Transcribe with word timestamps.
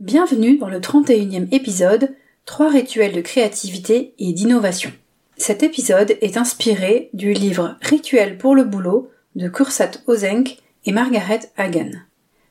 Bienvenue 0.00 0.56
dans 0.56 0.70
le 0.70 0.80
31e 0.80 1.54
épisode, 1.54 2.14
Trois 2.46 2.70
rituels 2.70 3.12
de 3.12 3.20
créativité 3.20 4.14
et 4.18 4.32
d'innovation. 4.32 4.90
Cet 5.36 5.62
épisode 5.62 6.16
est 6.22 6.38
inspiré 6.38 7.10
du 7.12 7.34
livre 7.34 7.76
Rituels 7.82 8.38
pour 8.38 8.54
le 8.54 8.64
boulot 8.64 9.10
de 9.36 9.46
Kursat 9.46 9.90
Ozenk 10.06 10.56
et 10.86 10.92
Margaret 10.92 11.40
Hagen. 11.58 11.90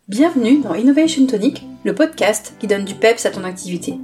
Bienvenue 0.07 0.59
dans 0.59 0.75
Innovation 0.75 1.25
Tonic, 1.25 1.65
le 1.85 1.95
podcast 1.95 2.53
qui 2.59 2.67
donne 2.67 2.85
du 2.85 2.93
peps 2.93 3.25
à 3.25 3.31
ton 3.31 3.43
activité. 3.43 3.95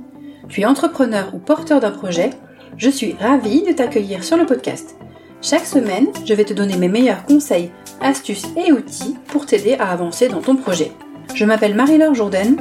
Tu 0.49 0.61
es 0.61 0.65
entrepreneur 0.65 1.29
ou 1.35 1.37
porteur 1.37 1.79
d'un 1.79 1.91
projet, 1.91 2.31
je 2.77 2.89
suis 2.89 3.13
ravie 3.13 3.61
de 3.61 3.73
t'accueillir 3.73 4.23
sur 4.23 4.37
le 4.37 4.47
podcast. 4.47 4.95
Chaque 5.43 5.67
semaine, 5.67 6.07
je 6.25 6.33
vais 6.33 6.45
te 6.45 6.53
donner 6.55 6.77
mes 6.77 6.89
meilleurs 6.89 7.25
conseils, 7.25 7.69
astuces 8.01 8.47
et 8.57 8.71
outils 8.71 9.17
pour 9.27 9.45
t'aider 9.45 9.75
à 9.75 9.91
avancer 9.91 10.29
dans 10.29 10.41
ton 10.41 10.55
projet. 10.55 10.91
Je 11.35 11.45
m'appelle 11.45 11.75
Marie-Laure 11.75 12.15
Jourdain 12.15 12.55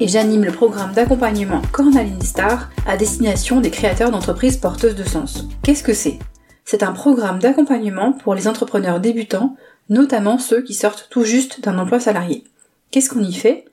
et 0.00 0.08
j'anime 0.08 0.44
le 0.44 0.52
programme 0.52 0.92
d'accompagnement 0.92 1.62
Cornaline 1.72 2.22
Star 2.22 2.70
à 2.86 2.96
destination 2.96 3.60
des 3.60 3.70
créateurs 3.70 4.10
d'entreprises 4.10 4.56
porteuses 4.56 4.94
de 4.94 5.04
sens. 5.04 5.46
Qu'est-ce 5.62 5.82
que 5.82 5.94
c'est? 5.94 6.18
C'est 6.64 6.82
un 6.82 6.92
programme 6.92 7.38
d'accompagnement 7.38 8.12
pour 8.12 8.34
les 8.34 8.46
entrepreneurs 8.46 9.00
débutants, 9.00 9.56
notamment 9.88 10.38
ceux 10.38 10.62
qui 10.62 10.74
sortent 10.74 11.08
tout 11.10 11.24
juste 11.24 11.62
d'un 11.62 11.78
emploi 11.78 11.98
salarié. 11.98 12.44
Qu'est-ce 12.90 13.10
qu'on 13.10 13.22
y 13.22 13.32
fait? 13.32 13.64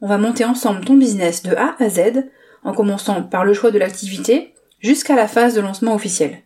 On 0.00 0.08
va 0.08 0.18
monter 0.18 0.44
ensemble 0.44 0.84
ton 0.84 0.96
business 0.96 1.42
de 1.42 1.54
A 1.54 1.76
à 1.78 1.88
Z, 1.88 2.24
en 2.64 2.72
commençant 2.72 3.22
par 3.22 3.44
le 3.44 3.54
choix 3.54 3.70
de 3.70 3.78
l'activité 3.78 4.54
jusqu'à 4.80 5.14
la 5.14 5.28
phase 5.28 5.54
de 5.54 5.60
lancement 5.60 5.94
officiel. 5.94 6.42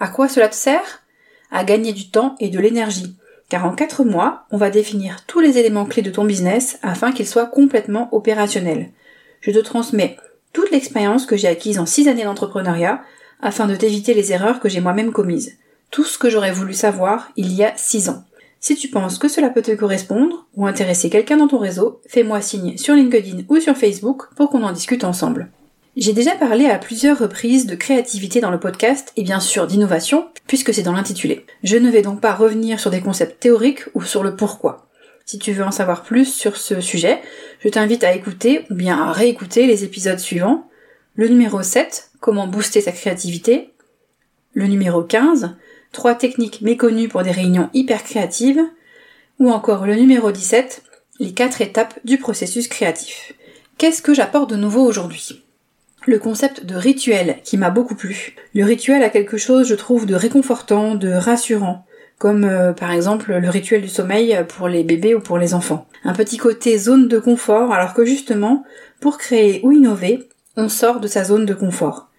À 0.00 0.08
quoi 0.08 0.28
cela 0.28 0.48
te 0.48 0.54
sert? 0.54 1.02
À 1.50 1.64
gagner 1.64 1.92
du 1.92 2.10
temps 2.10 2.34
et 2.40 2.48
de 2.48 2.58
l'énergie 2.58 3.16
car 3.48 3.66
en 3.66 3.72
4 3.72 4.04
mois, 4.04 4.44
on 4.50 4.56
va 4.56 4.70
définir 4.70 5.24
tous 5.26 5.40
les 5.40 5.58
éléments 5.58 5.84
clés 5.84 6.02
de 6.02 6.10
ton 6.10 6.24
business 6.24 6.78
afin 6.82 7.12
qu'il 7.12 7.26
soit 7.26 7.46
complètement 7.46 8.08
opérationnel. 8.12 8.90
Je 9.40 9.50
te 9.50 9.58
transmets 9.58 10.16
toute 10.52 10.70
l'expérience 10.70 11.26
que 11.26 11.36
j'ai 11.36 11.48
acquise 11.48 11.78
en 11.78 11.86
6 11.86 12.08
années 12.08 12.24
d'entrepreneuriat 12.24 13.02
afin 13.42 13.66
de 13.66 13.76
t'éviter 13.76 14.14
les 14.14 14.32
erreurs 14.32 14.60
que 14.60 14.68
j'ai 14.68 14.80
moi-même 14.80 15.12
commises. 15.12 15.58
Tout 15.90 16.04
ce 16.04 16.18
que 16.18 16.30
j'aurais 16.30 16.52
voulu 16.52 16.74
savoir 16.74 17.30
il 17.36 17.52
y 17.52 17.62
a 17.62 17.72
6 17.76 18.08
ans. 18.08 18.24
Si 18.60 18.76
tu 18.76 18.88
penses 18.88 19.18
que 19.18 19.28
cela 19.28 19.50
peut 19.50 19.60
te 19.60 19.72
correspondre 19.72 20.46
ou 20.56 20.66
intéresser 20.66 21.10
quelqu'un 21.10 21.36
dans 21.36 21.48
ton 21.48 21.58
réseau, 21.58 22.00
fais-moi 22.06 22.40
signe 22.40 22.78
sur 22.78 22.94
LinkedIn 22.94 23.42
ou 23.48 23.60
sur 23.60 23.76
Facebook 23.76 24.22
pour 24.36 24.48
qu'on 24.48 24.62
en 24.62 24.72
discute 24.72 25.04
ensemble. 25.04 25.50
J'ai 25.96 26.12
déjà 26.12 26.32
parlé 26.32 26.66
à 26.66 26.78
plusieurs 26.78 27.20
reprises 27.20 27.66
de 27.66 27.76
créativité 27.76 28.40
dans 28.40 28.50
le 28.50 28.58
podcast 28.58 29.12
et 29.16 29.22
bien 29.22 29.38
sûr 29.38 29.68
d'innovation, 29.68 30.28
puisque 30.48 30.74
c'est 30.74 30.82
dans 30.82 30.92
l'intitulé. 30.92 31.46
Je 31.62 31.76
ne 31.76 31.88
vais 31.88 32.02
donc 32.02 32.20
pas 32.20 32.34
revenir 32.34 32.80
sur 32.80 32.90
des 32.90 33.00
concepts 33.00 33.38
théoriques 33.38 33.84
ou 33.94 34.02
sur 34.02 34.24
le 34.24 34.34
pourquoi. 34.34 34.88
Si 35.24 35.38
tu 35.38 35.52
veux 35.52 35.62
en 35.62 35.70
savoir 35.70 36.02
plus 36.02 36.24
sur 36.24 36.56
ce 36.56 36.80
sujet, 36.80 37.22
je 37.60 37.68
t'invite 37.68 38.02
à 38.02 38.12
écouter 38.12 38.66
ou 38.70 38.74
bien 38.74 39.00
à 39.00 39.12
réécouter 39.12 39.68
les 39.68 39.84
épisodes 39.84 40.18
suivants. 40.18 40.68
Le 41.14 41.28
numéro 41.28 41.62
7, 41.62 42.10
comment 42.18 42.48
booster 42.48 42.80
sa 42.80 42.90
créativité. 42.90 43.70
Le 44.52 44.66
numéro 44.66 45.04
15, 45.04 45.54
trois 45.92 46.16
techniques 46.16 46.60
méconnues 46.60 47.08
pour 47.08 47.22
des 47.22 47.30
réunions 47.30 47.70
hyper 47.72 48.02
créatives. 48.02 48.60
Ou 49.38 49.48
encore 49.52 49.86
le 49.86 49.94
numéro 49.94 50.32
17, 50.32 50.82
les 51.20 51.34
quatre 51.34 51.60
étapes 51.60 52.00
du 52.02 52.18
processus 52.18 52.66
créatif. 52.66 53.32
Qu'est-ce 53.78 54.02
que 54.02 54.12
j'apporte 54.12 54.50
de 54.50 54.56
nouveau 54.56 54.82
aujourd'hui? 54.84 55.43
Le 56.06 56.18
concept 56.18 56.64
de 56.64 56.74
rituel 56.74 57.38
qui 57.44 57.56
m'a 57.56 57.70
beaucoup 57.70 57.94
plu. 57.94 58.34
Le 58.54 58.64
rituel 58.64 59.02
a 59.02 59.10
quelque 59.10 59.36
chose, 59.36 59.68
je 59.68 59.74
trouve, 59.74 60.06
de 60.06 60.14
réconfortant, 60.14 60.94
de 60.94 61.10
rassurant, 61.10 61.86
comme 62.18 62.44
euh, 62.44 62.72
par 62.72 62.92
exemple 62.92 63.34
le 63.34 63.48
rituel 63.48 63.82
du 63.82 63.88
sommeil 63.88 64.38
pour 64.48 64.68
les 64.68 64.84
bébés 64.84 65.14
ou 65.14 65.20
pour 65.20 65.38
les 65.38 65.54
enfants. 65.54 65.86
Un 66.04 66.12
petit 66.12 66.36
côté 66.36 66.78
zone 66.78 67.08
de 67.08 67.18
confort, 67.18 67.72
alors 67.72 67.94
que 67.94 68.04
justement, 68.04 68.64
pour 69.00 69.18
créer 69.18 69.60
ou 69.62 69.72
innover, 69.72 70.28
on 70.56 70.68
sort 70.68 71.00
de 71.00 71.08
sa 71.08 71.24
zone 71.24 71.46
de 71.46 71.54
confort. 71.54 72.10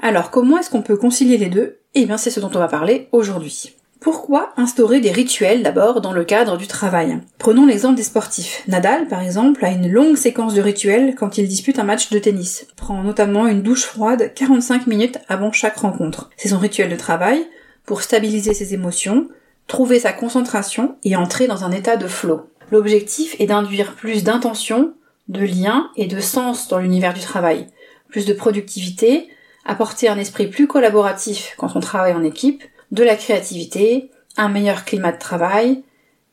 Alors 0.00 0.30
comment 0.30 0.58
est-ce 0.58 0.70
qu'on 0.70 0.82
peut 0.82 0.96
concilier 0.96 1.38
les 1.38 1.48
deux? 1.48 1.78
Eh 1.94 2.06
bien 2.06 2.16
c'est 2.16 2.30
ce 2.30 2.40
dont 2.40 2.50
on 2.54 2.58
va 2.58 2.68
parler 2.68 3.08
aujourd'hui. 3.12 3.74
Pourquoi 4.02 4.52
instaurer 4.56 4.98
des 4.98 5.12
rituels 5.12 5.62
d'abord 5.62 6.00
dans 6.00 6.12
le 6.12 6.24
cadre 6.24 6.56
du 6.56 6.66
travail? 6.66 7.20
Prenons 7.38 7.66
l'exemple 7.66 7.94
des 7.94 8.02
sportifs. 8.02 8.64
Nadal, 8.66 9.06
par 9.06 9.22
exemple, 9.22 9.64
a 9.64 9.70
une 9.70 9.88
longue 9.88 10.16
séquence 10.16 10.54
de 10.54 10.60
rituels 10.60 11.14
quand 11.14 11.38
il 11.38 11.46
dispute 11.46 11.78
un 11.78 11.84
match 11.84 12.10
de 12.10 12.18
tennis. 12.18 12.66
Prend 12.76 13.00
notamment 13.04 13.46
une 13.46 13.62
douche 13.62 13.84
froide 13.84 14.32
45 14.34 14.88
minutes 14.88 15.18
avant 15.28 15.52
chaque 15.52 15.76
rencontre. 15.76 16.30
C'est 16.36 16.48
son 16.48 16.58
rituel 16.58 16.90
de 16.90 16.96
travail 16.96 17.46
pour 17.86 18.02
stabiliser 18.02 18.54
ses 18.54 18.74
émotions, 18.74 19.28
trouver 19.68 20.00
sa 20.00 20.12
concentration 20.12 20.96
et 21.04 21.14
entrer 21.14 21.46
dans 21.46 21.62
un 21.62 21.70
état 21.70 21.96
de 21.96 22.08
flow. 22.08 22.48
L'objectif 22.72 23.36
est 23.38 23.46
d'induire 23.46 23.94
plus 23.94 24.24
d'intention, 24.24 24.94
de 25.28 25.44
lien 25.44 25.90
et 25.96 26.08
de 26.08 26.18
sens 26.18 26.66
dans 26.66 26.78
l'univers 26.80 27.14
du 27.14 27.20
travail, 27.20 27.68
plus 28.08 28.26
de 28.26 28.32
productivité, 28.32 29.28
apporter 29.64 30.08
un 30.08 30.18
esprit 30.18 30.48
plus 30.48 30.66
collaboratif 30.66 31.54
quand 31.56 31.76
on 31.76 31.80
travaille 31.80 32.14
en 32.14 32.24
équipe, 32.24 32.64
de 32.92 33.02
la 33.02 33.16
créativité, 33.16 34.10
un 34.36 34.48
meilleur 34.48 34.84
climat 34.84 35.12
de 35.12 35.18
travail. 35.18 35.82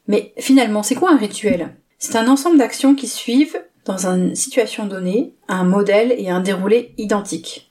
Mais 0.07 0.33
finalement, 0.37 0.83
c'est 0.83 0.95
quoi 0.95 1.11
un 1.11 1.17
rituel? 1.17 1.73
C'est 1.97 2.15
un 2.15 2.27
ensemble 2.27 2.57
d'actions 2.57 2.95
qui 2.95 3.07
suivent, 3.07 3.59
dans 3.85 4.05
une 4.05 4.35
situation 4.35 4.85
donnée, 4.85 5.33
un 5.47 5.63
modèle 5.63 6.13
et 6.17 6.29
un 6.29 6.41
déroulé 6.41 6.93
identiques. 6.97 7.69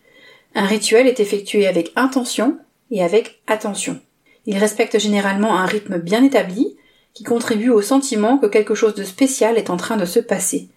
Un 0.55 0.65
rituel 0.65 1.07
est 1.07 1.21
effectué 1.21 1.67
avec 1.67 1.93
intention 1.95 2.59
et 2.91 3.05
avec 3.05 3.41
attention. 3.47 4.01
Il 4.47 4.57
respecte 4.57 4.99
généralement 4.99 5.57
un 5.57 5.67
rythme 5.67 5.99
bien 5.99 6.25
établi 6.25 6.77
qui 7.13 7.25
contribue 7.25 7.71
au 7.71 7.83
sentiment 7.83 8.39
que 8.39 8.47
quelque 8.47 8.75
chose 8.75 8.95
de 8.95 9.05
spécial 9.05 9.59
est 9.59 9.71
en 9.71 9.77
train 9.77 9.97
de 9.97 10.07
se 10.07 10.21
passer. 10.21 10.69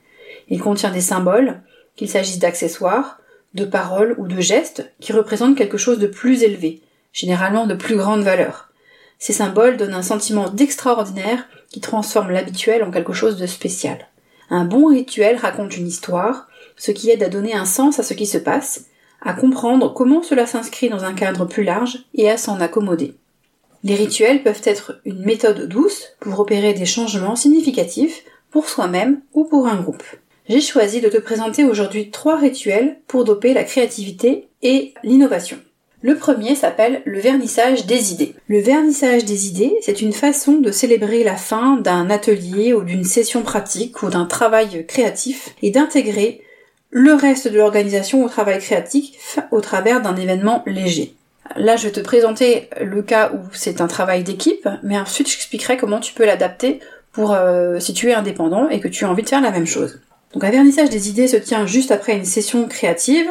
Il 0.50 0.60
contient 0.60 0.92
des 0.92 1.02
symboles, 1.02 1.62
qu'il 1.96 2.10
s'agisse 2.10 2.40
d'accessoires, 2.40 3.20
de 3.54 3.64
paroles 3.64 4.16
ou 4.18 4.28
de 4.28 4.42
gestes 4.42 4.92
qui 5.00 5.14
représentent 5.14 5.58
quelque 5.58 5.78
chose 5.78 6.00
de 6.00 6.08
plus 6.08 6.44
élevé, 6.44 6.82
généralement 7.14 7.68
de 7.68 7.76
plus 7.76 7.96
grande 7.96 8.24
valeur. 8.24 8.70
Ces 9.20 9.34
symboles 9.34 9.78
donnent 9.78 9.94
un 9.94 10.02
sentiment 10.02 10.50
d'extraordinaire 10.50 11.46
qui 11.70 11.80
transforme 11.80 12.32
l'habituel 12.32 12.84
en 12.84 12.92
quelque 12.92 13.14
chose 13.14 13.38
de 13.38 13.46
spécial. 13.46 14.08
Un 14.50 14.66
bon 14.66 14.88
rituel 14.88 15.38
raconte 15.38 15.78
une 15.78 15.88
histoire, 15.88 16.48
ce 16.76 16.92
qui 16.92 17.10
aide 17.10 17.24
à 17.24 17.30
donner 17.30 17.54
un 17.54 17.66
sens 17.66 18.00
à 18.00 18.04
ce 18.04 18.14
qui 18.14 18.26
se 18.26 18.38
passe, 18.38 18.86
à 19.22 19.34
comprendre 19.34 19.94
comment 19.94 20.24
cela 20.24 20.48
s'inscrit 20.48 20.90
dans 20.90 21.04
un 21.04 21.14
cadre 21.14 21.46
plus 21.46 21.64
large 21.64 22.00
et 22.16 22.30
à 22.30 22.38
s'en 22.38 22.60
accommoder. 22.60 23.14
Les 23.84 23.96
rituels 23.96 24.44
peuvent 24.44 24.62
être 24.64 25.00
une 25.06 25.24
méthode 25.24 25.68
douce 25.68 26.10
pour 26.20 26.40
opérer 26.40 26.74
des 26.74 26.86
changements 26.86 27.36
significatifs 27.36 28.24
pour 28.52 28.70
soi-même 28.70 29.22
ou 29.34 29.46
pour 29.46 29.68
un 29.68 29.80
groupe. 29.82 30.04
J'ai 30.50 30.62
choisi 30.62 31.02
de 31.02 31.10
te 31.10 31.18
présenter 31.18 31.64
aujourd'hui 31.64 32.12
trois 32.12 32.38
rituels 32.38 33.00
pour 33.08 33.24
doper 33.24 33.54
la 33.54 33.64
créativité 33.64 34.50
et 34.62 34.94
l'innovation. 35.04 35.58
Le 36.04 36.16
premier 36.16 36.56
s'appelle 36.56 37.04
le 37.06 37.20
vernissage 37.20 37.86
des 37.86 38.12
idées. 38.12 38.34
Le 38.48 38.60
vernissage 38.60 39.24
des 39.24 39.48
idées, 39.48 39.78
c'est 39.82 40.02
une 40.02 40.14
façon 40.14 40.54
de 40.54 40.72
célébrer 40.72 41.24
la 41.24 41.36
fin 41.36 41.78
d'un 41.78 42.10
atelier 42.10 42.74
ou 42.74 42.84
d'une 42.84 43.04
session 43.04 43.44
pratique 43.44 44.02
ou 44.02 44.10
d'un 44.10 44.26
travail 44.26 44.86
créatif 44.88 45.50
et 45.62 45.70
d'intégrer 45.70 46.42
le 46.90 47.14
reste 47.14 47.48
de 47.48 47.58
l'organisation 47.58 48.26
au 48.26 48.30
travail 48.30 48.60
créatif 48.60 49.40
au 49.52 49.62
travers 49.62 50.02
d'un 50.02 50.16
événement 50.16 50.64
léger. 50.66 51.14
Là, 51.56 51.76
je 51.76 51.84
vais 51.84 51.92
te 51.92 52.00
présenter 52.00 52.68
le 52.82 53.04
cas 53.04 53.32
où 53.34 53.40
c'est 53.54 53.80
un 53.80 53.88
travail 53.88 54.24
d'équipe, 54.24 54.68
mais 54.82 54.98
ensuite 54.98 55.30
j'expliquerai 55.30 55.78
comment 55.78 56.00
tu 56.00 56.14
peux 56.14 56.26
l'adapter 56.26 56.80
pour 57.12 57.34
euh, 57.34 57.80
si 57.80 57.94
tu 57.94 58.10
es 58.10 58.14
indépendant 58.14 58.70
et 58.70 58.80
que 58.80 58.88
tu 58.88 59.06
as 59.06 59.10
envie 59.10 59.24
de 59.24 59.30
faire 59.30 59.42
la 59.42 59.52
même 59.52 59.68
chose. 59.68 60.00
Donc 60.34 60.44
un 60.44 60.50
vernissage 60.50 60.90
des 60.90 61.10
idées 61.10 61.28
se 61.28 61.38
tient 61.38 61.68
juste 61.68 61.92
après 61.92 62.16
une 62.16 62.26
session 62.26 62.68
créative 62.68 63.28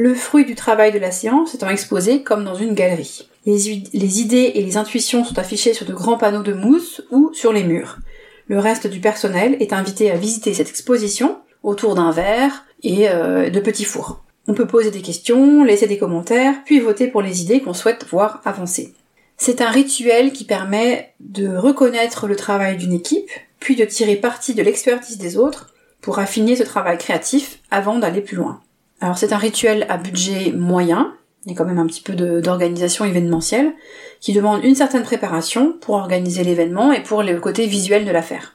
le 0.00 0.14
fruit 0.14 0.46
du 0.46 0.54
travail 0.54 0.92
de 0.92 0.98
la 0.98 1.10
séance 1.10 1.54
étant 1.54 1.68
exposé 1.68 2.22
comme 2.22 2.42
dans 2.42 2.54
une 2.54 2.72
galerie. 2.72 3.28
Les, 3.44 3.68
idées 3.68 4.52
et 4.54 4.62
les 4.62 4.78
intuitions 4.78 5.24
sont 5.26 5.38
affichées 5.38 5.74
sur 5.74 5.84
de 5.84 5.92
grands 5.92 6.16
panneaux 6.16 6.42
de 6.42 6.54
mousse 6.54 7.02
ou 7.10 7.30
sur 7.34 7.52
les 7.52 7.64
murs. 7.64 7.98
Le 8.46 8.58
reste 8.58 8.86
du 8.86 9.00
personnel 9.00 9.58
est 9.60 9.74
invité 9.74 10.10
à 10.10 10.16
visiter 10.16 10.54
cette 10.54 10.70
exposition 10.70 11.36
autour 11.62 11.96
d'un 11.96 12.12
verre 12.12 12.64
et 12.82 13.10
euh, 13.10 13.50
de 13.50 13.60
petits 13.60 13.84
fours. 13.84 14.22
On 14.48 14.54
peut 14.54 14.66
poser 14.66 14.90
des 14.90 15.02
questions, 15.02 15.64
laisser 15.64 15.86
des 15.86 15.98
commentaires, 15.98 16.54
puis 16.64 16.80
voter 16.80 17.06
pour 17.06 17.20
les 17.20 17.42
idées 17.42 17.60
qu'on 17.60 17.74
souhaite 17.74 18.06
voir 18.08 18.40
avancer. 18.46 18.94
C'est 19.36 19.60
un 19.60 19.68
rituel 19.68 20.32
qui 20.32 20.44
permet 20.44 21.12
de 21.20 21.54
reconnaître 21.54 22.26
le 22.26 22.36
travail 22.36 22.78
d'une 22.78 22.94
équipe, 22.94 23.30
puis 23.58 23.76
de 23.76 23.84
tirer 23.84 24.16
parti 24.16 24.54
de 24.54 24.62
l'expertise 24.62 25.18
des 25.18 25.36
autres 25.36 25.74
pour 26.00 26.20
affiner 26.20 26.56
ce 26.56 26.62
travail 26.62 26.96
créatif 26.96 27.58
avant 27.70 27.98
d'aller 27.98 28.22
plus 28.22 28.38
loin. 28.38 28.62
Alors 29.00 29.16
c'est 29.16 29.32
un 29.32 29.38
rituel 29.38 29.86
à 29.88 29.96
budget 29.96 30.52
moyen, 30.52 31.14
il 31.46 31.52
y 31.52 31.54
a 31.54 31.58
quand 31.58 31.64
même 31.64 31.78
un 31.78 31.86
petit 31.86 32.02
peu 32.02 32.14
d'organisation 32.14 33.04
événementielle, 33.04 33.72
qui 34.20 34.34
demande 34.34 34.62
une 34.62 34.74
certaine 34.74 35.04
préparation 35.04 35.74
pour 35.80 35.94
organiser 35.94 36.44
l'événement 36.44 36.92
et 36.92 37.02
pour 37.02 37.22
le 37.22 37.40
côté 37.40 37.66
visuel 37.66 38.04
de 38.04 38.10
l'affaire. 38.10 38.54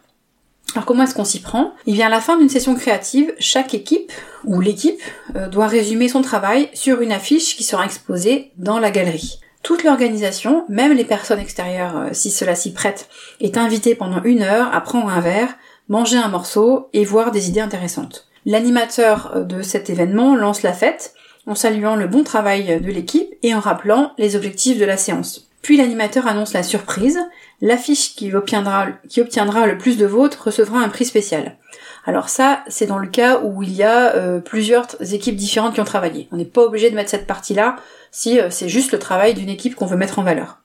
Alors 0.75 0.86
comment 0.86 1.03
est-ce 1.03 1.15
qu'on 1.15 1.25
s'y 1.25 1.42
prend? 1.42 1.74
Eh 1.88 1.94
bien 1.94 2.07
à 2.07 2.09
la 2.09 2.21
fin 2.21 2.38
d'une 2.38 2.50
session 2.50 2.75
créative, 2.75 3.33
chaque 3.39 3.74
équipe 3.74 4.12
ou 4.44 4.59
l'équipe 4.59 5.01
euh, 5.36 5.47
doit 5.47 5.68
résumer 5.68 6.09
son 6.09 6.21
travail 6.21 6.69
sur 6.74 7.01
une 7.01 7.13
affiche 7.13 7.56
qui 7.56 7.63
sera 7.63 7.86
exposée 7.86 8.51
dans 8.57 8.77
la 8.77 8.91
galerie. 8.91 9.39
Toute 9.63 9.83
l'organisation, 9.83 10.65
même 10.69 10.94
les 10.94 11.06
personnes 11.06 11.39
extérieures 11.39 11.98
euh, 11.98 12.09
si 12.12 12.30
cela 12.30 12.56
s'y 12.56 12.74
prête, 12.74 13.07
est 13.39 13.57
invitée 13.57 13.95
pendant 13.95 14.21
une 14.24 14.44
heure 14.44 14.75
à 14.75 14.81
prendre 14.81 15.09
un 15.09 15.21
verre, 15.21 15.56
manger 15.88 16.18
un 16.18 16.27
morceau 16.27 16.89
et 16.94 17.06
voir 17.06 17.31
des 17.31 17.48
idées 17.50 17.62
intéressantes. 17.62 18.27
L'animateur 18.45 19.45
de 19.45 19.62
cet 19.62 19.89
événement 19.89 20.36
lance 20.36 20.62
la 20.62 20.74
fête 20.74 21.13
en 21.47 21.56
saluant 21.56 21.95
le 21.95 22.07
bon 22.07 22.24
travail 22.24 22.80
de 22.80 22.92
l'équipe 22.92 23.33
et 23.44 23.53
en 23.53 23.59
rappelant 23.59 24.13
les 24.18 24.36
objectifs 24.36 24.77
de 24.77 24.86
la 24.86 24.97
séance. 24.97 25.50
Puis 25.62 25.77
l'animateur 25.77 26.27
annonce 26.27 26.53
la 26.53 26.62
surprise, 26.62 27.19
l'affiche 27.59 28.15
qui 28.15 28.31
obtiendra, 28.36 28.88
qui 29.09 29.19
obtiendra 29.19 29.65
le 29.65 29.80
plus 29.80 29.97
de 29.97 30.06
votes 30.06 30.36
recevra 30.36 30.80
un 30.80 30.89
prix 30.89 31.06
spécial. 31.06 31.57
Alors 32.06 32.30
ça, 32.30 32.63
c'est 32.68 32.86
dans 32.86 33.00
le 33.00 33.07
cas 33.07 33.42
où 33.42 33.63
il 33.63 33.74
y 33.74 33.81
a 33.81 34.15
euh, 34.15 34.39
plusieurs 34.39 34.86
équipes 35.13 35.36
différentes 35.36 35.74
qui 35.74 35.81
ont 35.81 35.86
travaillé. 35.86 36.27
On 36.31 36.38
n'est 36.38 36.45
pas 36.45 36.62
obligé 36.62 36.91
de 36.91 36.95
mettre 36.95 37.09
cette 37.09 37.25
partie-là 37.25 37.77
si 38.12 38.39
euh, 38.39 38.51
c'est 38.51 38.69
juste 38.69 38.91
le 38.91 39.00
travail 39.00 39.33
d'une 39.33 39.50
équipe 39.50 39.74
qu'on 39.74 39.88
veut 39.88 39.98
mettre 39.98 40.19
en 40.19 40.24
valeur. 40.24 40.59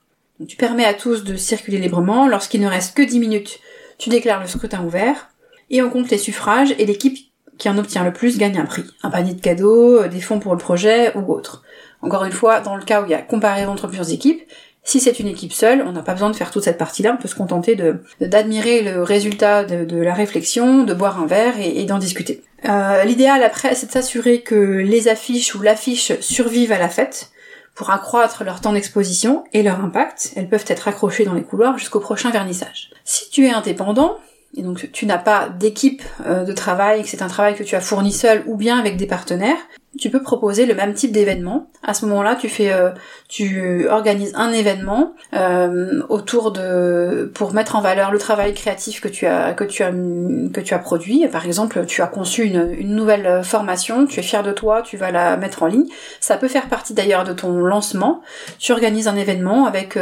Tu 0.47 0.55
permets 0.55 0.85
à 0.85 0.93
tous 0.93 1.23
de 1.23 1.35
circuler 1.35 1.79
librement. 1.79 2.27
Lorsqu'il 2.27 2.61
ne 2.61 2.67
reste 2.67 2.95
que 2.95 3.01
10 3.01 3.19
minutes, 3.19 3.59
tu 3.97 4.09
déclares 4.09 4.41
le 4.41 4.47
scrutin 4.47 4.83
ouvert 4.83 5.29
et 5.71 5.81
on 5.81 5.89
compte 5.89 6.11
les 6.11 6.19
suffrages 6.19 6.75
et 6.77 6.85
l'équipe 6.85 7.30
qui 7.61 7.69
en 7.69 7.77
obtient 7.77 8.03
le 8.03 8.11
plus 8.11 8.39
gagne 8.39 8.57
un 8.57 8.65
prix. 8.65 8.85
Un 9.03 9.11
panier 9.11 9.35
de 9.35 9.39
cadeaux, 9.39 10.01
euh, 10.01 10.07
des 10.07 10.19
fonds 10.19 10.39
pour 10.39 10.53
le 10.53 10.57
projet 10.57 11.15
ou 11.15 11.31
autre. 11.31 11.61
Encore 12.01 12.23
une 12.25 12.31
fois, 12.31 12.59
dans 12.59 12.75
le 12.75 12.81
cas 12.81 13.03
où 13.03 13.05
il 13.05 13.11
y 13.11 13.13
a 13.13 13.21
comparaison 13.21 13.73
entre 13.73 13.85
plusieurs 13.85 14.11
équipes, 14.11 14.41
si 14.83 14.99
c'est 14.99 15.19
une 15.19 15.27
équipe 15.27 15.53
seule, 15.53 15.83
on 15.85 15.91
n'a 15.91 16.01
pas 16.01 16.13
besoin 16.13 16.31
de 16.31 16.35
faire 16.35 16.49
toute 16.49 16.63
cette 16.63 16.79
partie-là, 16.79 17.15
on 17.15 17.21
peut 17.21 17.27
se 17.27 17.35
contenter 17.35 17.77
d'admirer 18.19 18.81
le 18.81 19.03
résultat 19.03 19.63
de, 19.63 19.97
la 19.97 20.15
réflexion, 20.15 20.85
de 20.85 20.93
boire 20.95 21.21
un 21.21 21.27
verre 21.27 21.53
et, 21.59 21.85
d'en 21.85 21.99
discuter. 21.99 22.41
Euh, 22.67 23.03
l'idéal 23.03 23.43
après, 23.43 23.75
c'est 23.75 23.85
de 23.85 23.91
s'assurer 23.91 24.41
que 24.41 24.55
les 24.55 25.07
affiches 25.07 25.53
ou 25.53 25.61
l'affiche 25.61 26.19
survivent 26.19 26.71
à 26.71 26.79
la 26.79 26.89
fête 26.89 27.29
pour 27.75 27.91
accroître 27.91 28.43
leur 28.43 28.59
temps 28.59 28.73
d'exposition 28.73 29.43
et 29.53 29.61
leur 29.61 29.79
impact. 29.81 30.33
Elles 30.35 30.49
peuvent 30.49 30.65
être 30.67 30.87
accrochées 30.87 31.25
dans 31.25 31.35
les 31.35 31.43
couloirs 31.43 31.77
jusqu'au 31.77 31.99
prochain 31.99 32.31
vernissage. 32.31 32.89
Si 33.03 33.29
tu 33.29 33.45
es 33.45 33.51
indépendant, 33.51 34.17
et 34.55 34.63
donc 34.63 34.89
tu 34.91 35.05
n'as 35.05 35.17
pas 35.17 35.47
d'équipe 35.47 36.03
euh, 36.25 36.43
de 36.43 36.51
travail, 36.51 37.03
que 37.03 37.07
c'est 37.07 37.21
un 37.21 37.27
travail 37.27 37.55
que 37.55 37.63
tu 37.63 37.75
as 37.75 37.81
fourni 37.81 38.11
seul 38.11 38.43
ou 38.47 38.57
bien 38.57 38.77
avec 38.77 38.97
des 38.97 39.07
partenaires, 39.07 39.57
tu 39.97 40.09
peux 40.09 40.21
proposer 40.21 40.65
le 40.65 40.73
même 40.73 40.93
type 40.93 41.11
d'événement. 41.11 41.69
À 41.83 41.93
ce 41.93 42.05
moment-là, 42.05 42.35
tu 42.35 42.47
fais, 42.47 42.71
euh, 42.71 42.91
tu 43.27 43.87
organises 43.89 44.31
un 44.35 44.51
événement 44.51 45.13
euh, 45.33 46.01
autour 46.09 46.51
de 46.51 47.31
pour 47.33 47.53
mettre 47.53 47.75
en 47.75 47.81
valeur 47.81 48.11
le 48.11 48.17
travail 48.17 48.53
créatif 48.53 49.01
que 49.01 49.07
tu 49.07 49.25
as 49.25 49.53
que 49.53 49.65
tu 49.65 49.83
as 49.83 49.91
que 49.91 50.59
tu 50.59 50.73
as 50.73 50.79
produit. 50.79 51.27
Par 51.27 51.45
exemple, 51.45 51.85
tu 51.85 52.01
as 52.01 52.07
conçu 52.07 52.43
une, 52.43 52.73
une 52.77 52.95
nouvelle 52.95 53.43
formation, 53.43 54.05
tu 54.05 54.19
es 54.19 54.23
fier 54.23 54.43
de 54.43 54.51
toi, 54.51 54.81
tu 54.81 54.97
vas 54.97 55.11
la 55.11 55.37
mettre 55.37 55.63
en 55.63 55.67
ligne. 55.67 55.87
Ça 56.19 56.37
peut 56.37 56.49
faire 56.49 56.67
partie 56.67 56.93
d'ailleurs 56.93 57.23
de 57.23 57.33
ton 57.33 57.51
lancement. 57.51 58.21
Tu 58.59 58.71
organises 58.71 59.07
un 59.07 59.15
événement 59.15 59.65
avec 59.65 59.97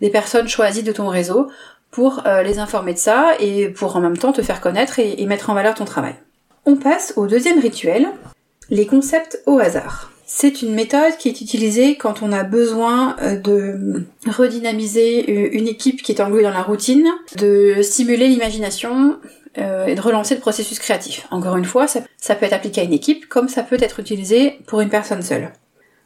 des 0.00 0.10
personnes 0.10 0.48
choisies 0.48 0.82
de 0.82 0.92
ton 0.92 1.08
réseau 1.08 1.48
pour 1.90 2.26
euh, 2.26 2.42
les 2.42 2.58
informer 2.58 2.94
de 2.94 2.98
ça 2.98 3.32
et 3.40 3.68
pour 3.68 3.96
en 3.96 4.00
même 4.00 4.16
temps 4.16 4.32
te 4.32 4.42
faire 4.42 4.60
connaître 4.60 4.98
et, 4.98 5.24
mettre 5.26 5.50
en 5.50 5.54
valeur 5.54 5.74
ton 5.74 5.84
travail. 5.84 6.14
On 6.66 6.76
passe 6.76 7.14
au 7.16 7.26
deuxième 7.26 7.58
rituel, 7.58 8.08
les 8.68 8.86
concepts 8.86 9.42
au 9.46 9.58
hasard. 9.58 10.12
C'est 10.26 10.62
une 10.62 10.74
méthode 10.74 11.16
qui 11.18 11.28
est 11.28 11.40
utilisée 11.40 11.96
quand 11.96 12.22
on 12.22 12.30
a 12.30 12.44
besoin 12.44 13.16
euh, 13.20 13.36
de 13.36 14.04
redynamiser 14.28 15.56
une 15.56 15.66
équipe 15.66 16.02
qui 16.02 16.12
est 16.12 16.20
engluée 16.20 16.42
dans 16.42 16.50
la 16.50 16.62
routine, 16.62 17.08
de 17.36 17.82
stimuler 17.82 18.28
l'imagination 18.28 19.18
euh, 19.58 19.86
et 19.86 19.96
de 19.96 20.00
relancer 20.00 20.36
le 20.36 20.40
processus 20.40 20.78
créatif. 20.78 21.26
Encore 21.32 21.56
une 21.56 21.64
fois, 21.64 21.88
ça, 21.88 22.02
peut 22.36 22.46
être 22.46 22.52
appliqué 22.52 22.82
à 22.82 22.84
une 22.84 22.92
équipe 22.92 23.28
comme 23.28 23.48
ça 23.48 23.64
peut 23.64 23.78
être 23.80 23.98
utilisé 23.98 24.60
pour 24.68 24.80
une 24.80 24.90
personne 24.90 25.22
seule. 25.22 25.50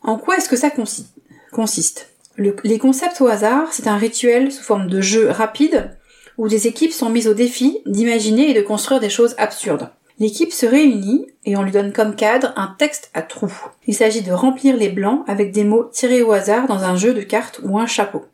En 0.02 0.16
quoi 0.16 0.38
est-ce 0.38 0.48
que 0.48 0.56
ça 0.56 0.70
consiste? 0.70 2.13
Les 2.36 2.78
concepts 2.78 3.20
au 3.20 3.28
hasard, 3.28 3.72
c'est 3.72 3.86
un 3.86 3.96
rituel 3.96 4.50
sous 4.52 4.62
forme 4.62 4.88
de 4.88 5.00
jeu 5.00 5.30
rapide 5.30 5.96
où 6.36 6.48
des 6.48 6.66
équipes 6.66 6.92
sont 6.92 7.10
mises 7.10 7.28
au 7.28 7.34
défi 7.34 7.78
d'imaginer 7.86 8.50
et 8.50 8.54
de 8.54 8.60
construire 8.60 9.00
des 9.00 9.10
choses 9.10 9.34
absurdes. 9.38 9.90
L'équipe 10.20 10.52
se 10.52 10.66
réunit 10.66 11.26
et 11.44 11.56
on 11.56 11.62
lui 11.62 11.72
donne 11.72 11.92
comme 11.92 12.14
cadre 12.14 12.52
un 12.56 12.74
texte 12.78 13.10
à 13.14 13.22
trous. 13.22 13.52
Il 13.86 13.94
s'agit 13.94 14.22
de 14.22 14.32
remplir 14.32 14.76
les 14.76 14.88
blancs 14.88 15.24
avec 15.26 15.52
des 15.52 15.64
mots 15.64 15.84
tirés 15.84 16.22
au 16.22 16.32
hasard 16.32 16.66
dans 16.66 16.84
un 16.84 16.96
jeu 16.96 17.14
de 17.14 17.22
cartes 17.22 17.60
ou 17.64 17.78
un 17.78 17.86
chapeau. 17.86 18.24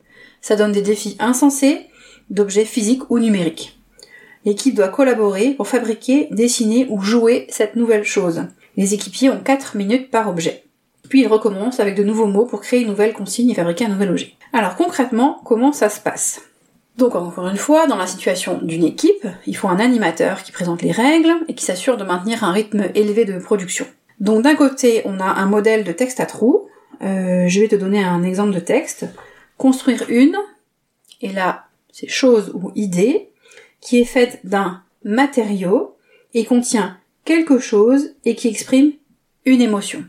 Ça 0.43 0.56
donne 0.56 0.73
des 0.73 0.82
défis 0.82 1.17
insensés 1.19 1.87
d'objets 2.29 2.64
physiques 2.64 3.11
ou 3.11 3.19
numériques. 3.19 3.81
L'équipe 4.44 4.75
doit 4.75 4.88
collaborer 4.88 5.50
pour 5.52 5.69
fabriquer, 5.69 6.29
dessiner 6.31 6.87
ou 6.88 7.00
jouer 7.00 7.47
cette 7.50 7.76
nouvelle 7.76 8.05
chose. 8.05 8.44
Les 8.76 8.94
équipiers 8.94 9.31
ont 9.31 9.41
4 9.41 9.76
minutes 9.76 10.11
par 10.11 10.29
objet. 10.29 10.64
Puis 11.11 11.21
il 11.21 11.27
recommence 11.27 11.81
avec 11.81 11.97
de 11.97 12.05
nouveaux 12.05 12.29
mots 12.29 12.47
pour 12.47 12.62
créer 12.62 12.81
une 12.81 12.89
nouvelle 12.89 13.12
consigne 13.12 13.51
et 13.51 13.55
fabriquer 13.55 13.85
un 13.85 13.89
nouvel 13.89 14.11
objet. 14.11 14.35
Alors 14.55 14.77
concrètement, 14.77 15.43
comment 15.45 15.73
ça 15.73 15.91
se 15.91 16.01
passe? 16.01 16.41
Donc 16.97 17.15
encore 17.17 17.49
une 17.49 17.57
fois, 17.57 17.87
dans 17.87 17.97
la 17.97 18.07
situation 18.07 18.59
d'une 18.62 18.85
équipe, 18.85 19.27
il 19.47 19.57
faut 19.57 19.69
un 19.69 19.81
animateur 19.81 20.43
qui 20.43 20.53
présente 20.53 20.83
les 20.83 20.93
règles 20.93 21.35
et 21.49 21.55
qui 21.55 21.65
s'assure 21.65 21.97
de 21.97 22.05
maintenir 22.05 22.45
un 22.45 22.53
rythme 22.53 22.91
élevé 22.95 23.25
de 23.25 23.39
production. 23.39 23.87
Donc 24.21 24.43
d'un 24.45 24.55
côté, 24.55 25.03
on 25.05 25.19
a 25.19 25.25
un 25.25 25.47
modèle 25.47 25.83
de 25.83 25.93
texte 25.93 26.21
à 26.21 26.27
trous. 26.27 26.69
Euh, 27.03 27.49
je 27.49 27.61
vais 27.61 27.69
te 27.69 27.77
donner 27.77 28.05
un 28.05 28.23
exemple 28.23 28.55
de 28.55 28.61
texte. 28.61 29.07
Construire 29.59 30.05
une, 30.09 30.37
et 31.21 31.33
là, 31.33 31.65
c'est 31.93 32.09
chose 32.09 32.53
ou 32.55 32.71
idée, 32.77 33.31
qui 33.81 34.01
est 34.01 34.05
faite 34.05 34.41
d'un 34.45 34.83
matériau 35.05 35.97
et 36.35 36.45
contient 36.45 36.99
quelque 37.25 37.59
chose 37.59 38.15
et 38.25 38.37
qui 38.37 38.49
exprime 38.49 38.93
une 39.45 39.61
émotion. 39.61 40.05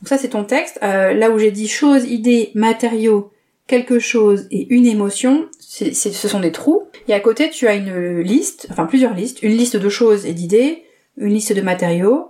Donc 0.00 0.08
ça 0.08 0.18
c'est 0.18 0.28
ton 0.28 0.44
texte. 0.44 0.78
Euh, 0.82 1.12
là 1.12 1.30
où 1.30 1.38
j'ai 1.38 1.50
dit 1.50 1.68
chose, 1.68 2.04
idée, 2.04 2.50
matériaux, 2.54 3.30
quelque 3.66 3.98
chose 3.98 4.46
et 4.50 4.66
une 4.74 4.86
émotion, 4.86 5.46
ce 5.60 6.12
sont 6.12 6.40
des 6.40 6.52
trous. 6.52 6.84
Et 7.08 7.14
à 7.14 7.20
côté 7.20 7.50
tu 7.50 7.66
as 7.66 7.74
une 7.74 8.20
liste, 8.20 8.66
enfin 8.70 8.86
plusieurs 8.86 9.14
listes, 9.14 9.42
une 9.42 9.56
liste 9.56 9.76
de 9.76 9.88
choses 9.88 10.26
et 10.26 10.32
d'idées, 10.32 10.84
une 11.16 11.34
liste 11.34 11.52
de 11.52 11.60
matériaux, 11.60 12.28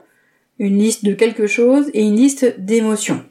une 0.59 0.79
liste 0.79 1.05
de 1.05 1.15
quelque 1.15 1.47
chose 1.47 1.91
et 1.95 2.03
une 2.03 2.17
liste 2.17 2.61
d'émotions. 2.61 3.25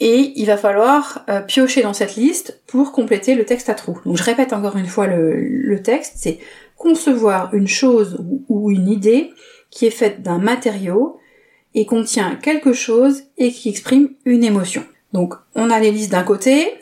Et 0.00 0.32
il 0.36 0.46
va 0.46 0.56
falloir 0.56 1.24
euh, 1.28 1.40
piocher 1.40 1.82
dans 1.82 1.92
cette 1.92 2.14
liste 2.14 2.60
pour 2.66 2.92
compléter 2.92 3.34
le 3.34 3.44
texte 3.44 3.68
à 3.68 3.74
trous. 3.74 3.98
Donc 4.04 4.16
je 4.16 4.22
répète 4.22 4.52
encore 4.52 4.76
une 4.76 4.86
fois 4.86 5.06
le, 5.08 5.80
texte, 5.82 6.14
c'est 6.16 6.38
concevoir 6.76 7.52
une 7.52 7.66
chose 7.66 8.24
ou 8.48 8.70
une 8.70 8.88
idée 8.88 9.32
qui 9.70 9.86
est 9.86 9.90
faite 9.90 10.22
d'un 10.22 10.38
matériau 10.38 11.18
et 11.78 11.86
contient 11.86 12.34
quelque 12.34 12.72
chose 12.72 13.22
et 13.36 13.52
qui 13.52 13.68
exprime 13.68 14.10
une 14.24 14.42
émotion. 14.42 14.84
Donc 15.12 15.34
on 15.54 15.70
a 15.70 15.78
les 15.78 15.92
listes 15.92 16.10
d'un 16.10 16.24
côté, 16.24 16.74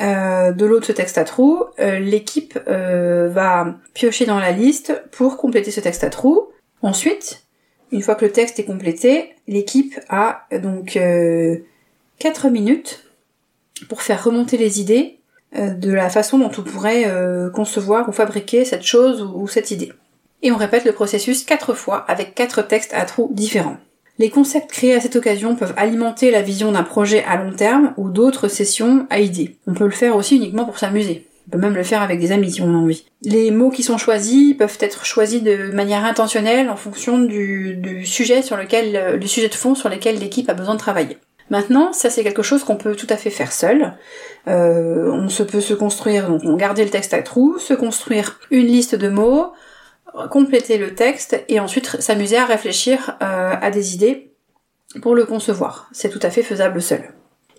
euh, 0.00 0.52
de 0.52 0.64
l'autre 0.64 0.86
ce 0.86 0.92
texte 0.92 1.18
à 1.18 1.24
trous, 1.24 1.62
euh, 1.78 1.98
l'équipe 1.98 2.58
euh, 2.66 3.28
va 3.28 3.76
piocher 3.92 4.24
dans 4.24 4.40
la 4.40 4.50
liste 4.50 5.02
pour 5.12 5.36
compléter 5.36 5.70
ce 5.70 5.80
texte 5.80 6.04
à 6.04 6.08
trous. 6.08 6.48
Ensuite, 6.80 7.44
une 7.92 8.00
fois 8.00 8.14
que 8.14 8.24
le 8.24 8.32
texte 8.32 8.58
est 8.58 8.64
complété, 8.64 9.34
l'équipe 9.46 10.00
a 10.08 10.46
donc 10.62 10.98
4 12.18 12.48
minutes 12.48 13.04
pour 13.90 14.00
faire 14.00 14.24
remonter 14.24 14.56
les 14.56 14.80
idées 14.80 15.18
de 15.52 15.92
la 15.92 16.08
façon 16.08 16.38
dont 16.38 16.50
on 16.58 16.62
pourrait 16.62 17.04
concevoir 17.54 18.08
ou 18.08 18.12
fabriquer 18.12 18.64
cette 18.64 18.82
chose 18.82 19.22
ou 19.22 19.46
cette 19.46 19.70
idée. 19.70 19.92
Et 20.42 20.50
on 20.50 20.56
répète 20.56 20.84
le 20.84 20.92
processus 20.92 21.44
quatre 21.44 21.72
fois 21.72 21.98
avec 22.08 22.34
quatre 22.34 22.62
textes 22.62 22.92
à 22.94 23.04
trous 23.04 23.30
différents. 23.32 23.76
Les 24.18 24.30
concepts 24.30 24.70
créés 24.70 24.94
à 24.94 25.00
cette 25.00 25.16
occasion 25.16 25.56
peuvent 25.56 25.74
alimenter 25.76 26.30
la 26.30 26.42
vision 26.42 26.70
d'un 26.70 26.84
projet 26.84 27.24
à 27.24 27.36
long 27.36 27.52
terme 27.52 27.94
ou 27.96 28.10
d'autres 28.10 28.48
sessions 28.48 29.06
à 29.10 29.18
idées. 29.18 29.56
On 29.66 29.74
peut 29.74 29.84
le 29.84 29.90
faire 29.90 30.16
aussi 30.16 30.36
uniquement 30.36 30.64
pour 30.64 30.78
s'amuser. 30.78 31.26
On 31.48 31.50
peut 31.50 31.58
même 31.58 31.74
le 31.74 31.82
faire 31.82 32.00
avec 32.00 32.20
des 32.20 32.32
amis 32.32 32.52
si 32.52 32.62
on 32.62 32.72
a 32.72 32.78
envie. 32.78 33.04
Les 33.22 33.50
mots 33.50 33.70
qui 33.70 33.82
sont 33.82 33.98
choisis 33.98 34.56
peuvent 34.56 34.78
être 34.80 35.04
choisis 35.04 35.42
de 35.42 35.72
manière 35.72 36.04
intentionnelle 36.04 36.70
en 36.70 36.76
fonction 36.76 37.18
du, 37.18 38.06
sujet 38.06 38.42
sur 38.42 38.56
lequel, 38.56 39.18
du 39.18 39.28
sujet 39.28 39.48
de 39.48 39.54
fond 39.54 39.74
sur 39.74 39.88
lequel 39.88 40.18
l'équipe 40.18 40.48
a 40.48 40.54
besoin 40.54 40.74
de 40.74 40.78
travailler. 40.78 41.18
Maintenant, 41.50 41.92
ça 41.92 42.08
c'est 42.08 42.22
quelque 42.22 42.42
chose 42.42 42.64
qu'on 42.64 42.76
peut 42.76 42.96
tout 42.96 43.06
à 43.10 43.16
fait 43.16 43.30
faire 43.30 43.52
seul. 43.52 43.94
Euh, 44.48 45.10
on 45.12 45.44
peut 45.44 45.60
se 45.60 45.74
construire, 45.74 46.28
donc 46.28 46.40
on 46.44 46.56
garder 46.56 46.84
le 46.84 46.90
texte 46.90 47.12
à 47.12 47.22
trous, 47.22 47.58
se 47.58 47.74
construire 47.74 48.40
une 48.50 48.66
liste 48.66 48.94
de 48.94 49.08
mots, 49.08 49.52
compléter 50.30 50.78
le 50.78 50.94
texte 50.94 51.42
et 51.48 51.60
ensuite 51.60 52.00
s'amuser 52.00 52.36
à 52.36 52.46
réfléchir 52.46 53.16
euh, 53.22 53.54
à 53.60 53.70
des 53.70 53.94
idées 53.94 54.32
pour 55.02 55.14
le 55.14 55.24
concevoir. 55.24 55.88
C'est 55.92 56.10
tout 56.10 56.20
à 56.22 56.30
fait 56.30 56.42
faisable 56.42 56.80
seul. 56.80 57.14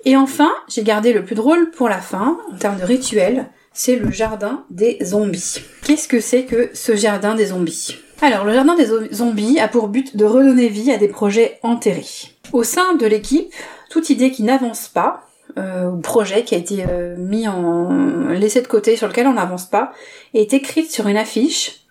Et 0.05 0.15
enfin, 0.15 0.51
j'ai 0.67 0.83
gardé 0.83 1.13
le 1.13 1.25
plus 1.25 1.35
drôle 1.35 1.71
pour 1.71 1.89
la 1.89 1.99
fin, 1.99 2.37
en 2.51 2.55
termes 2.55 2.79
de 2.79 2.85
rituel, 2.85 3.49
c'est 3.73 3.95
le 3.95 4.11
jardin 4.11 4.63
des 4.69 4.99
zombies. 5.03 5.55
Qu'est-ce 5.83 6.07
que 6.07 6.19
c'est 6.21 6.45
que 6.45 6.69
ce 6.73 6.95
jardin 6.95 7.35
des 7.35 7.47
zombies? 7.47 7.97
Alors, 8.21 8.45
le 8.45 8.53
jardin 8.53 8.75
des 8.75 8.87
zombies 9.13 9.59
a 9.59 9.67
pour 9.67 9.89
but 9.89 10.15
de 10.15 10.23
redonner 10.23 10.69
vie 10.69 10.91
à 10.91 10.97
des 10.97 11.09
projets 11.09 11.59
enterrés. 11.63 12.05
Au 12.53 12.63
sein 12.63 12.95
de 12.95 13.05
l'équipe, 13.05 13.51
toute 13.89 14.09
idée 14.09 14.31
qui 14.31 14.43
n'avance 14.43 14.87
pas, 14.87 15.23
euh, 15.57 15.89
ou 15.89 15.99
projet 15.99 16.43
qui 16.43 16.55
a 16.55 16.57
été 16.57 16.85
euh, 16.89 17.15
mis 17.17 17.47
en 17.47 18.29
laissé 18.29 18.61
de 18.61 18.67
côté 18.67 18.95
sur 18.95 19.07
lequel 19.07 19.27
on 19.27 19.33
n'avance 19.33 19.65
pas, 19.65 19.91
est 20.33 20.53
écrite 20.53 20.91
sur 20.91 21.07
une 21.07 21.17
affiche 21.17 21.84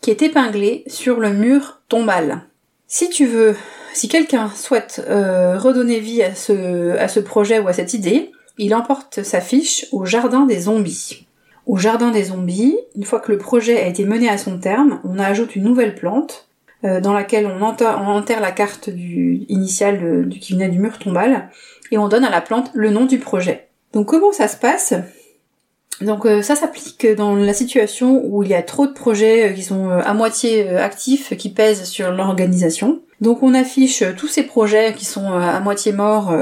qui 0.00 0.10
est 0.10 0.22
épinglé 0.22 0.84
sur 0.86 1.20
le 1.20 1.32
mur 1.32 1.80
tombal. 1.88 2.42
Si 2.86 3.08
tu 3.08 3.26
veux, 3.26 3.54
si 3.92 4.08
quelqu'un 4.08 4.50
souhaite 4.54 5.04
euh, 5.08 5.58
redonner 5.58 6.00
vie 6.00 6.22
à 6.22 6.34
ce, 6.34 7.20
projet 7.20 7.58
ou 7.58 7.68
à 7.68 7.72
cette 7.72 7.94
idée, 7.94 8.32
il 8.58 8.74
emporte 8.74 9.22
sa 9.22 9.40
fiche 9.40 9.86
au 9.92 10.04
jardin 10.04 10.46
des 10.46 10.62
zombies. 10.62 11.26
Au 11.66 11.76
jardin 11.76 12.10
des 12.10 12.24
zombies, 12.24 12.76
une 12.96 13.04
fois 13.04 13.20
que 13.20 13.30
le 13.30 13.38
projet 13.38 13.78
a 13.80 13.86
été 13.86 14.04
mené 14.04 14.28
à 14.28 14.38
son 14.38 14.58
terme, 14.58 15.00
on 15.04 15.18
ajoute 15.18 15.54
une 15.54 15.64
nouvelle 15.64 15.94
plante, 15.94 16.48
dans 16.82 17.12
laquelle 17.12 17.46
on 17.46 17.60
enterre, 17.60 18.40
la 18.40 18.52
carte 18.52 18.88
du, 18.88 19.44
initiale 19.50 20.28
qui 20.40 20.54
venait 20.54 20.70
du 20.70 20.78
mur 20.78 20.98
tombal 20.98 21.50
et 21.90 21.98
on 21.98 22.08
donne 22.08 22.24
à 22.24 22.30
la 22.30 22.40
plante 22.40 22.70
le 22.72 22.90
nom 22.90 23.04
du 23.04 23.18
projet. 23.18 23.68
Donc 23.92 24.06
comment 24.06 24.32
ça 24.32 24.48
se 24.48 24.56
passe? 24.56 24.94
Donc 26.00 26.26
ça 26.42 26.54
s'applique 26.54 27.06
dans 27.16 27.34
la 27.34 27.52
situation 27.52 28.22
où 28.24 28.42
il 28.42 28.48
y 28.48 28.54
a 28.54 28.62
trop 28.62 28.86
de 28.86 28.92
projets 28.92 29.52
qui 29.54 29.62
sont 29.62 29.90
à 29.90 30.14
moitié 30.14 30.68
actifs, 30.70 31.36
qui 31.36 31.50
pèsent 31.50 31.84
sur 31.84 32.10
l'organisation. 32.10 33.02
Donc 33.20 33.42
on 33.42 33.54
affiche 33.54 34.04
tous 34.16 34.28
ces 34.28 34.42
projets 34.42 34.94
qui 34.94 35.04
sont 35.04 35.32
à 35.32 35.60
moitié 35.60 35.92
morts 35.92 36.34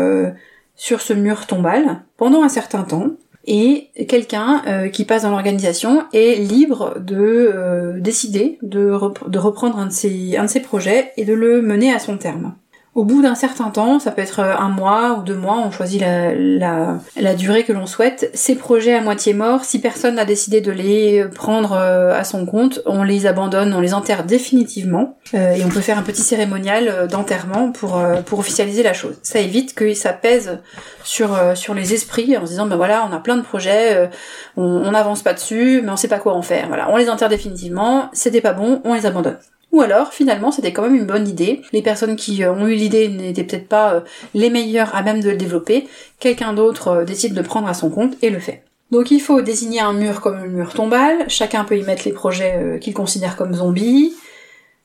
sur 0.76 1.00
ce 1.00 1.12
mur 1.12 1.46
tombal 1.46 2.02
pendant 2.16 2.42
un 2.42 2.48
certain 2.48 2.82
temps 2.82 3.10
et 3.50 3.88
quelqu'un 4.08 4.62
euh, 4.66 4.88
qui 4.88 5.06
passe 5.06 5.22
dans 5.22 5.30
l'organisation 5.30 6.04
est 6.12 6.38
libre 6.38 7.00
de 7.00 7.16
euh, 7.16 7.98
décider 7.98 8.58
de, 8.60 8.90
reprendre 8.90 9.78
un 9.78 9.86
de, 9.86 10.38
un 10.38 10.44
de 10.44 10.50
ses 10.50 10.60
projets 10.60 11.12
et 11.16 11.24
de 11.24 11.32
le 11.32 11.62
mener 11.62 11.90
à 11.90 11.98
son 11.98 12.18
terme. 12.18 12.54
Au 12.98 13.04
bout 13.04 13.22
d'un 13.22 13.36
certain 13.36 13.70
temps, 13.70 14.00
ça 14.00 14.10
peut 14.10 14.22
être 14.22 14.40
euh, 14.40 14.56
un 14.58 14.70
mois 14.70 15.18
ou 15.20 15.22
deux 15.22 15.36
mois, 15.36 15.62
on 15.64 15.70
choisit 15.70 16.00
la, 16.00 16.34
la, 16.34 16.98
la 17.16 17.34
durée 17.34 17.62
que 17.62 17.72
l'on 17.72 17.86
souhaite. 17.86 18.28
Ces 18.34 18.56
projets 18.56 18.92
à 18.92 19.00
moitié 19.00 19.34
morts, 19.34 19.62
si 19.62 19.78
personne 19.78 20.16
n'a 20.16 20.24
décidé 20.24 20.60
de 20.60 20.72
les 20.72 21.24
prendre 21.32 21.74
euh, 21.74 22.18
à 22.18 22.24
son 22.24 22.44
compte, 22.44 22.80
on 22.86 23.04
les 23.04 23.26
abandonne, 23.26 23.72
on 23.72 23.78
les 23.78 23.94
enterre 23.94 24.24
définitivement. 24.24 25.16
Euh, 25.32 25.52
et 25.52 25.64
on 25.64 25.68
peut 25.68 25.80
faire 25.80 25.96
un 25.96 26.02
petit 26.02 26.22
cérémonial 26.22 27.06
d'enterrement 27.08 27.70
pour, 27.70 28.02
pour 28.26 28.40
officialiser 28.40 28.82
la 28.82 28.94
chose. 28.94 29.14
Ça 29.22 29.38
évite 29.38 29.76
que 29.76 29.94
ça 29.94 30.12
pèse 30.12 30.58
sur, 31.04 31.38
sur 31.54 31.74
les 31.74 31.94
esprits 31.94 32.36
en 32.36 32.46
se 32.46 32.50
disant 32.50 32.66
ben 32.66 32.74
voilà, 32.74 33.06
on 33.08 33.14
a 33.14 33.20
plein 33.20 33.36
de 33.36 33.42
projets, 33.42 34.10
on 34.56 34.90
n'avance 34.90 35.22
pas 35.22 35.34
dessus, 35.34 35.82
mais 35.84 35.92
on 35.92 35.96
sait 35.96 36.08
pas 36.08 36.18
quoi 36.18 36.34
en 36.34 36.42
faire. 36.42 36.66
Voilà, 36.66 36.90
on 36.90 36.96
les 36.96 37.08
enterre 37.10 37.28
définitivement, 37.28 38.08
c'était 38.12 38.40
pas 38.40 38.54
bon, 38.54 38.80
on 38.82 38.94
les 38.94 39.06
abandonne. 39.06 39.38
Ou 39.72 39.82
alors, 39.82 40.12
finalement, 40.12 40.50
c'était 40.50 40.72
quand 40.72 40.82
même 40.82 40.94
une 40.94 41.06
bonne 41.06 41.28
idée. 41.28 41.62
Les 41.72 41.82
personnes 41.82 42.16
qui 42.16 42.42
euh, 42.42 42.52
ont 42.52 42.66
eu 42.66 42.74
l'idée 42.74 43.08
n'étaient 43.08 43.44
peut-être 43.44 43.68
pas 43.68 43.94
euh, 43.94 44.00
les 44.34 44.50
meilleures 44.50 44.94
à 44.94 45.02
même 45.02 45.20
de 45.20 45.30
le 45.30 45.36
développer. 45.36 45.86
Quelqu'un 46.18 46.54
d'autre 46.54 46.88
euh, 46.88 47.04
décide 47.04 47.34
de 47.34 47.42
prendre 47.42 47.68
à 47.68 47.74
son 47.74 47.90
compte 47.90 48.16
et 48.22 48.30
le 48.30 48.38
fait. 48.38 48.64
Donc 48.90 49.10
il 49.10 49.20
faut 49.20 49.42
désigner 49.42 49.80
un 49.80 49.92
mur 49.92 50.22
comme 50.22 50.42
le 50.42 50.48
mur 50.48 50.72
tombal. 50.72 51.28
Chacun 51.28 51.64
peut 51.64 51.76
y 51.76 51.82
mettre 51.82 52.02
les 52.06 52.12
projets 52.12 52.78
qu'il 52.80 52.94
considère 52.94 53.36
comme 53.36 53.52
zombies. 53.52 54.14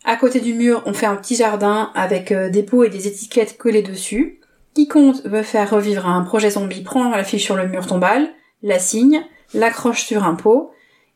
À 0.04 0.18
côté 0.18 0.42
du 0.42 0.54
mur, 0.54 0.84
on 0.86 0.92
fait 0.92 1.06
un 1.06 1.16
petit 1.16 1.38
jardin 1.38 1.90
avec 1.96 2.34
des 2.34 2.64
pots 2.64 2.84
et 2.84 2.90
des 2.90 3.08
étiquettes 3.08 3.58
collées 3.58 3.82
dessus. 3.82 4.42
Quiconque 4.74 5.24
veut 5.24 5.42
faire 5.42 5.70
revivre 5.70 6.06
un 6.06 6.22
projet 6.24 6.50
zombie 6.50 6.82
prend 6.82 7.10
l'affiche 7.12 7.46
sur 7.46 7.56
le 7.56 7.66
mur 7.66 7.88
tombal, 7.88 8.28
la 8.62 8.78
signe, 8.78 9.24
l'accroche 9.54 10.04
sur 10.04 10.26
un 10.26 10.36
pot, 10.36 10.72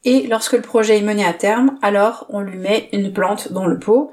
et 0.06 0.28
lorsque 0.28 0.54
le 0.54 0.62
projet 0.62 0.98
est 0.98 1.02
mené 1.02 1.26
à 1.26 1.34
terme, 1.34 1.78
alors 1.82 2.26
on 2.30 2.42
lui 2.42 2.58
met 2.58 2.90
une 2.94 3.12
plante 3.12 3.52
dans 3.52 3.66
le 3.66 3.80
pot. 3.80 4.12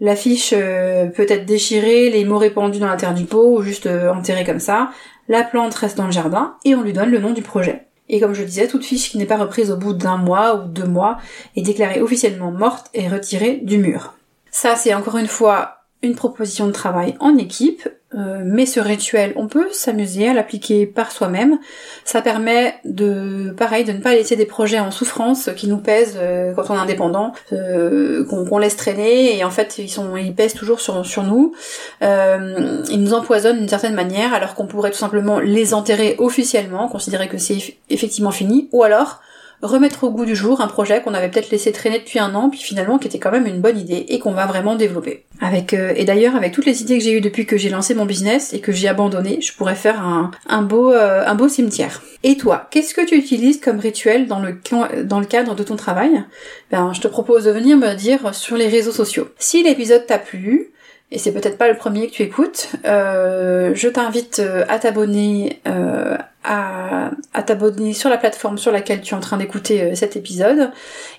L'affiche 0.00 0.52
euh, 0.56 1.06
peut 1.06 1.26
être 1.28 1.46
déchirée, 1.46 2.10
les 2.10 2.24
mots 2.24 2.38
répandus 2.38 2.80
dans 2.80 2.88
la 2.88 2.96
terre 2.96 3.14
du 3.14 3.24
pot 3.24 3.56
ou 3.56 3.62
juste 3.62 3.86
euh, 3.86 4.12
enterrée 4.12 4.44
comme 4.44 4.60
ça. 4.60 4.90
La 5.28 5.42
plante 5.42 5.74
reste 5.74 5.96
dans 5.96 6.06
le 6.06 6.12
jardin 6.12 6.56
et 6.64 6.74
on 6.74 6.82
lui 6.82 6.92
donne 6.92 7.10
le 7.10 7.18
nom 7.18 7.32
du 7.32 7.42
projet. 7.42 7.86
Et 8.08 8.20
comme 8.20 8.34
je 8.34 8.44
disais, 8.44 8.68
toute 8.68 8.84
fiche 8.84 9.10
qui 9.10 9.18
n'est 9.18 9.26
pas 9.26 9.36
reprise 9.36 9.70
au 9.70 9.76
bout 9.76 9.92
d'un 9.92 10.16
mois 10.16 10.56
ou 10.56 10.68
deux 10.68 10.86
mois 10.86 11.18
est 11.56 11.62
déclarée 11.62 12.00
officiellement 12.00 12.52
morte 12.52 12.88
et 12.94 13.08
retirée 13.08 13.60
du 13.62 13.78
mur. 13.78 14.14
Ça, 14.50 14.76
c'est 14.76 14.94
encore 14.94 15.16
une 15.16 15.26
fois 15.26 15.75
une 16.06 16.14
proposition 16.14 16.66
de 16.66 16.72
travail 16.72 17.14
en 17.20 17.36
équipe. 17.36 17.88
Euh, 18.14 18.42
mais 18.44 18.66
ce 18.66 18.78
rituel, 18.78 19.32
on 19.36 19.48
peut 19.48 19.68
s'amuser 19.72 20.28
à 20.28 20.32
l'appliquer 20.32 20.86
par 20.86 21.10
soi-même. 21.10 21.58
Ça 22.04 22.22
permet 22.22 22.76
de, 22.84 23.52
pareil, 23.58 23.84
de 23.84 23.92
ne 23.92 23.98
pas 23.98 24.14
laisser 24.14 24.36
des 24.36 24.46
projets 24.46 24.78
en 24.78 24.92
souffrance 24.92 25.50
qui 25.56 25.66
nous 25.66 25.78
pèsent 25.78 26.16
euh, 26.16 26.54
quand 26.54 26.70
on 26.70 26.74
est 26.74 26.78
indépendant, 26.78 27.32
euh, 27.52 28.24
qu'on 28.24 28.58
laisse 28.58 28.76
traîner 28.76 29.36
et 29.36 29.44
en 29.44 29.50
fait 29.50 29.78
ils 29.78 29.90
sont, 29.90 30.16
ils 30.16 30.34
pèsent 30.34 30.54
toujours 30.54 30.80
sur 30.80 31.04
sur 31.04 31.24
nous. 31.24 31.52
ils 32.00 33.00
nous 33.00 33.12
empoisonnent 33.12 33.58
d'une 33.58 33.68
certaine 33.68 33.94
manière 33.94 34.32
alors 34.32 34.54
qu'on 34.54 34.66
pourrait 34.66 34.92
tout 34.92 34.98
simplement 34.98 35.40
les 35.40 35.74
enterrer 35.74 36.14
officiellement, 36.18 36.88
considérer 36.88 37.28
que 37.28 37.38
c'est 37.38 37.58
effectivement 37.90 38.30
fini, 38.30 38.68
ou 38.72 38.84
alors 38.84 39.20
remettre 39.62 40.04
au 40.04 40.10
goût 40.10 40.24
du 40.24 40.36
jour 40.36 40.60
un 40.60 40.66
projet 40.66 41.02
qu'on 41.02 41.14
avait 41.14 41.28
peut-être 41.28 41.50
laissé 41.50 41.72
traîner 41.72 41.98
depuis 41.98 42.18
un 42.18 42.34
an, 42.34 42.50
puis 42.50 42.60
finalement 42.60 42.98
qui 42.98 43.08
était 43.08 43.18
quand 43.18 43.30
même 43.30 43.46
une 43.46 43.60
bonne 43.60 43.78
idée 43.78 44.06
et 44.08 44.18
qu'on 44.18 44.32
va 44.32 44.46
vraiment 44.46 44.74
développer. 44.74 45.24
Avec 45.40 45.74
euh, 45.74 45.92
et 45.96 46.04
d'ailleurs 46.04 46.36
avec 46.36 46.52
toutes 46.52 46.66
les 46.66 46.82
idées 46.82 46.98
que 46.98 47.04
j'ai 47.04 47.12
eues 47.12 47.20
depuis 47.20 47.46
que 47.46 47.56
j'ai 47.56 47.68
lancé 47.68 47.94
mon 47.94 48.06
business 48.06 48.52
et 48.52 48.60
que 48.60 48.72
j'ai 48.72 48.88
abandonné, 48.88 49.40
je 49.40 49.54
pourrais 49.54 49.74
faire 49.74 50.02
un, 50.02 50.62
beau 50.62 50.92
euh, 50.92 51.24
un 51.26 51.34
beau 51.34 51.48
cimetière. 51.48 52.02
Et 52.22 52.36
toi, 52.36 52.68
qu'est-ce 52.70 52.94
que 52.94 53.04
tu 53.04 53.16
utilises 53.16 53.60
comme 53.60 53.78
rituel 53.78 54.26
dans 54.26 54.40
le 54.40 54.58
dans 55.04 55.20
le 55.20 55.26
cadre 55.26 55.54
de 55.54 55.62
ton 55.62 55.76
travail? 55.76 56.24
Ben, 56.70 56.92
je 56.94 57.00
te 57.00 57.08
propose 57.08 57.44
de 57.44 57.50
venir 57.50 57.76
me 57.76 57.94
dire 57.94 58.34
sur 58.34 58.56
les 58.56 58.68
réseaux 58.68 58.92
sociaux. 58.92 59.28
Si 59.38 59.62
l'épisode 59.62 60.06
t'a 60.06 60.18
plu, 60.18 60.72
et 61.12 61.18
c'est 61.18 61.32
peut-être 61.32 61.56
pas 61.56 61.68
le 61.68 61.76
premier 61.76 62.08
que 62.08 62.12
tu 62.12 62.22
écoutes, 62.22 62.70
euh, 62.84 63.72
je 63.74 63.88
t'invite 63.88 64.40
euh, 64.40 64.64
à 64.68 64.80
t'abonner 64.80 65.60
euh, 65.68 66.16
à 66.42 67.42
t'abonner 67.44 67.92
sur 67.92 68.08
la 68.08 68.18
plateforme 68.18 68.56
sur 68.56 68.70
laquelle 68.70 69.00
tu 69.00 69.14
es 69.14 69.16
en 69.16 69.20
train 69.20 69.36
d'écouter 69.36 69.96
cet 69.96 70.14
épisode 70.14 70.70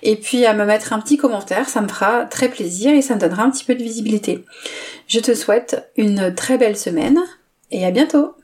et 0.02 0.16
puis 0.16 0.46
à 0.46 0.54
me 0.54 0.64
mettre 0.64 0.94
un 0.94 1.00
petit 1.00 1.18
commentaire, 1.18 1.68
ça 1.68 1.82
me 1.82 1.88
fera 1.88 2.24
très 2.24 2.48
plaisir 2.48 2.94
et 2.94 3.02
ça 3.02 3.14
me 3.14 3.20
donnera 3.20 3.42
un 3.42 3.50
petit 3.50 3.64
peu 3.64 3.74
de 3.74 3.82
visibilité. 3.82 4.44
Je 5.06 5.20
te 5.20 5.34
souhaite 5.34 5.90
une 5.98 6.34
très 6.34 6.56
belle 6.56 6.78
semaine 6.78 7.20
et 7.70 7.84
à 7.84 7.90
bientôt. 7.90 8.34